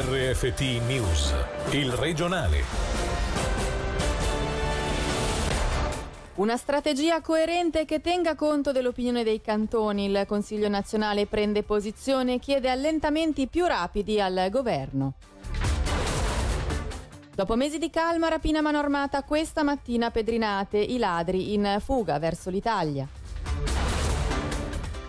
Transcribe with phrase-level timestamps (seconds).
[0.00, 1.34] RFT News,
[1.72, 2.62] il regionale.
[6.36, 10.04] Una strategia coerente che tenga conto dell'opinione dei cantoni.
[10.04, 15.14] Il Consiglio nazionale prende posizione e chiede allentamenti più rapidi al governo.
[17.34, 22.20] Dopo mesi di calma, rapina mano armata questa mattina a Pedrinate, i ladri in fuga
[22.20, 23.04] verso l'Italia.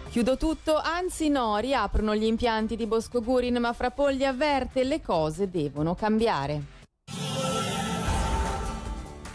[0.09, 5.51] Chiudo tutto, anzi no, riaprono gli impianti di Bosco Gurin, ma Frapolli avverte le cose
[5.51, 6.77] devono cambiare.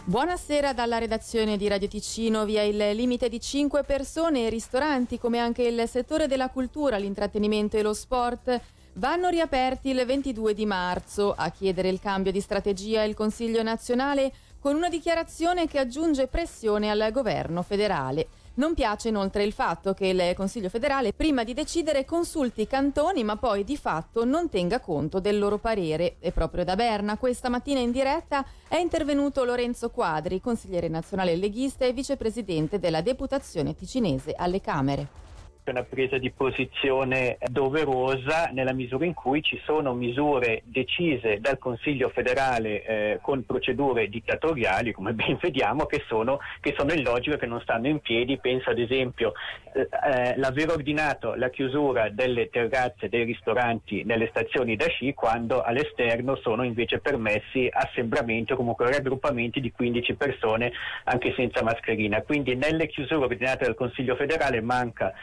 [0.03, 2.45] Buonasera dalla redazione di Radio Ticino.
[2.45, 7.77] Via il limite di 5 persone e ristoranti, come anche il settore della cultura, l'intrattenimento
[7.77, 8.61] e lo sport,
[8.95, 11.35] vanno riaperti il 22 di marzo.
[11.37, 16.91] A chiedere il cambio di strategia il Consiglio nazionale con una dichiarazione che aggiunge pressione
[16.91, 18.27] al governo federale.
[18.57, 23.25] Non piace inoltre il fatto che il Consiglio federale prima di decidere consulti i cantoni
[23.25, 26.17] ma poi di fatto non tenga conto del loro parere.
[26.21, 31.85] E proprio da Berna questa mattina in diretta è intervenuto Lorenzo Quadri, consigliere nazionale leghista
[31.85, 35.24] e vicepresidente della deputazione ticinese alle Camere
[35.71, 42.09] una presa di posizione doverosa nella misura in cui ci sono misure decise dal Consiglio
[42.09, 47.61] federale eh, con procedure dittatoriali, come ben vediamo, che sono, che sono illogiche, che non
[47.61, 48.39] stanno in piedi.
[48.39, 49.33] Penso ad esempio
[49.75, 55.63] eh, eh l'aver ordinato la chiusura delle terrazze dei ristoranti nelle stazioni da sci quando
[55.63, 60.73] all'esterno sono invece permessi assembramenti o comunque raggruppamenti di 15 persone
[61.05, 62.23] anche senza mascherina.
[62.23, 65.15] Quindi nelle chiusure ordinate dal Consiglio federale manca manca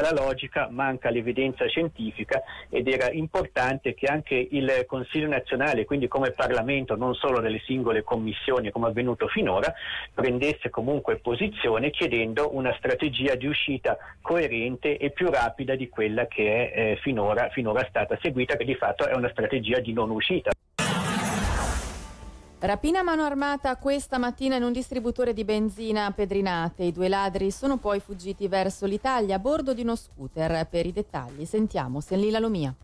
[0.00, 6.32] la logica, manca l'evidenza scientifica ed era importante che anche il Consiglio nazionale, quindi come
[6.32, 9.72] Parlamento, non solo delle singole commissioni come è avvenuto finora,
[10.12, 16.70] prendesse comunque posizione chiedendo una strategia di uscita coerente e più rapida di quella che
[16.70, 20.50] è eh, finora, finora stata seguita, che di fatto è una strategia di non uscita.
[22.60, 26.82] Rapina a mano armata questa mattina in un distributore di benzina a Pedrinate.
[26.82, 30.66] I due ladri sono poi fuggiti verso l'Italia a bordo di uno scooter.
[30.66, 32.74] Per i dettagli sentiamo Senlila Lomia.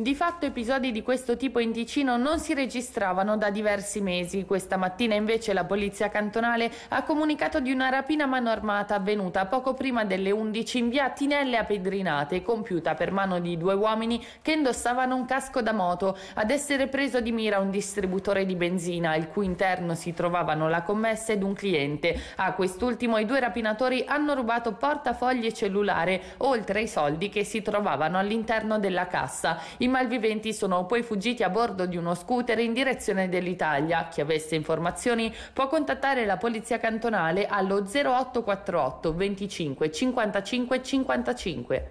[0.00, 4.46] Di fatto episodi di questo tipo in Ticino non si registravano da diversi mesi.
[4.46, 9.44] Questa mattina invece la polizia cantonale ha comunicato di una rapina a mano armata avvenuta
[9.44, 14.24] poco prima delle 11 in via Tinelle a Pedrinate, compiuta per mano di due uomini
[14.40, 16.16] che indossavano un casco da moto.
[16.32, 20.80] Ad essere preso di mira un distributore di benzina, il cui interno si trovavano la
[20.80, 22.18] commessa ed un cliente.
[22.36, 27.60] A quest'ultimo i due rapinatori hanno rubato portafogli e cellulare, oltre ai soldi che si
[27.60, 29.58] trovavano all'interno della cassa.
[29.76, 34.08] I malviventi sono poi fuggiti a bordo di uno scooter in direzione dell'Italia.
[34.08, 41.90] Chi avesse informazioni può contattare la polizia cantonale allo 0848 25 55 55.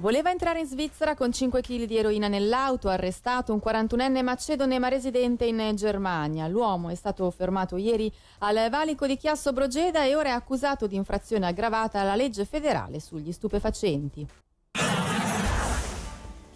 [0.00, 4.88] Voleva entrare in Svizzera con 5 kg di eroina nell'auto, arrestato un 41enne macedone ma
[4.88, 6.48] residente in Germania.
[6.48, 10.96] L'uomo è stato fermato ieri al valico di Chiasso Brogeda e ora è accusato di
[10.96, 14.26] infrazione aggravata alla legge federale sugli stupefacenti.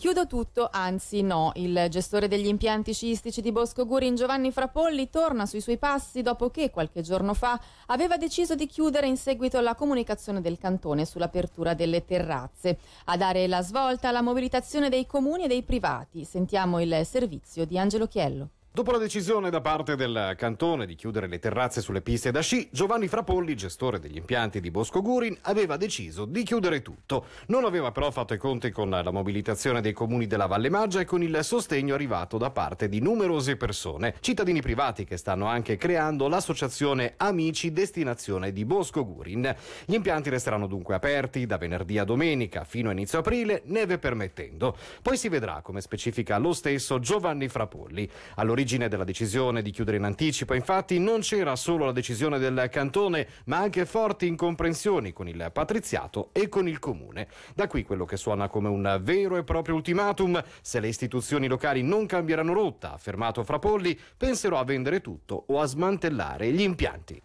[0.05, 5.47] Chiudo tutto, anzi no, il gestore degli impianti sciistici di Bosco Gurin Giovanni Frapolli torna
[5.47, 9.75] sui suoi passi dopo che qualche giorno fa aveva deciso di chiudere in seguito alla
[9.75, 12.77] comunicazione del cantone sull'apertura delle terrazze.
[13.07, 16.27] A dare la svolta alla mobilitazione dei comuni e dei privati.
[16.27, 18.51] Sentiamo il servizio di Angelo Chiello.
[18.77, 22.69] Dopo la decisione da parte del cantone di chiudere le terrazze sulle piste da sci,
[22.73, 27.27] Giovanni Frapolli, gestore degli impianti di Bosco Gurin, aveva deciso di chiudere tutto.
[27.47, 31.05] Non aveva però fatto i conti con la mobilitazione dei comuni della Valle Maggia e
[31.05, 36.27] con il sostegno arrivato da parte di numerose persone, cittadini privati che stanno anche creando
[36.27, 39.55] l'associazione Amici Destinazione di Bosco Gurin.
[39.85, 44.77] Gli impianti resteranno dunque aperti da venerdì a domenica fino a inizio aprile, neve permettendo.
[45.01, 48.11] Poi si vedrà, come specifica lo stesso Giovanni Frapolli.
[48.35, 52.69] All'origine All'origine della decisione di chiudere in anticipo, infatti, non c'era solo la decisione del
[52.71, 57.29] cantone, ma anche forti incomprensioni con il patriziato e con il comune.
[57.55, 60.43] Da qui quello che suona come un vero e proprio ultimatum.
[60.63, 65.67] Se le istituzioni locali non cambieranno rotta, affermato Frapolli, penserò a vendere tutto o a
[65.67, 67.21] smantellare gli impianti.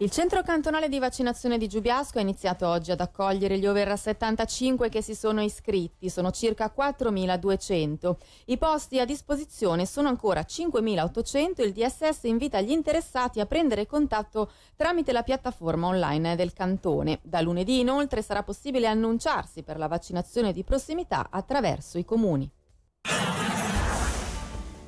[0.00, 4.88] Il centro cantonale di vaccinazione di Giubiasco ha iniziato oggi ad accogliere gli over 75
[4.88, 8.14] che si sono iscritti, sono circa 4.200.
[8.44, 13.86] I posti a disposizione sono ancora 5.800 e il DSS invita gli interessati a prendere
[13.86, 17.18] contatto tramite la piattaforma online del cantone.
[17.24, 22.48] Da lunedì inoltre sarà possibile annunciarsi per la vaccinazione di prossimità attraverso i comuni.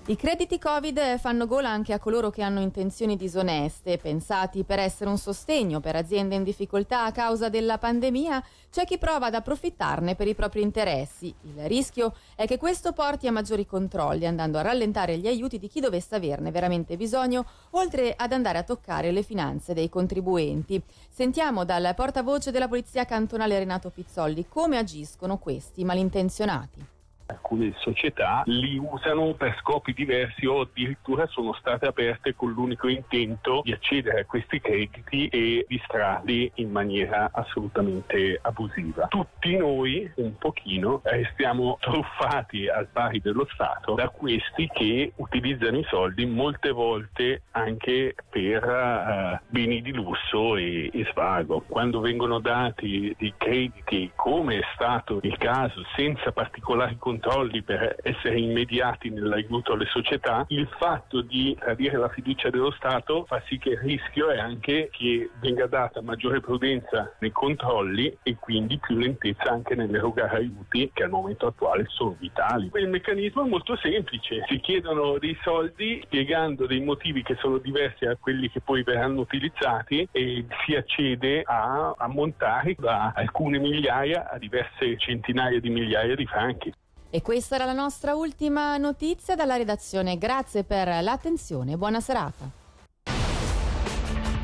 [0.07, 5.11] I crediti Covid fanno gola anche a coloro che hanno intenzioni disoneste, pensati per essere
[5.11, 10.17] un sostegno per aziende in difficoltà a causa della pandemia, c'è chi prova ad approfittarne
[10.17, 11.33] per i propri interessi.
[11.43, 15.69] Il rischio è che questo porti a maggiori controlli, andando a rallentare gli aiuti di
[15.69, 20.83] chi dovesse averne veramente bisogno, oltre ad andare a toccare le finanze dei contribuenti.
[21.11, 26.99] Sentiamo dal portavoce della Polizia Cantonale Renato Pizzolli come agiscono questi malintenzionati
[27.31, 33.63] alcune società li usano per scopi diversi o addirittura sono state aperte con l'unico intento
[33.65, 39.07] di accedere a questi crediti e distrarli in maniera assolutamente abusiva.
[39.07, 45.87] Tutti noi un pochino restiamo truffati al pari dello Stato da questi che utilizzano i
[45.89, 51.65] soldi molte volte anche per uh, beni di lusso e, e svago.
[51.67, 57.97] Quando vengono dati dei crediti come è stato il caso senza particolari controlli controlli per
[58.03, 63.59] essere immediati nell'aiuto alle società, il fatto di tradire la fiducia dello Stato fa sì
[63.59, 68.97] che il rischio è anche che venga data maggiore prudenza nei controlli e quindi più
[68.97, 72.71] lentezza anche nell'erogare aiuti che al momento attuale sono vitali.
[72.75, 78.07] Il meccanismo è molto semplice, si chiedono dei soldi spiegando dei motivi che sono diversi
[78.07, 84.39] da quelli che poi verranno utilizzati e si accede a ammontare da alcune migliaia a
[84.39, 86.73] diverse centinaia di migliaia di franchi.
[87.11, 90.17] E questa era la nostra ultima notizia dalla redazione.
[90.17, 92.49] Grazie per l'attenzione e buona serata.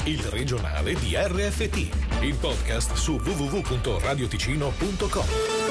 [0.04, 5.65] Il regionale di RFT, il podcast su www.radioticino.com.